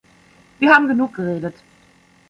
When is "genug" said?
0.87-1.13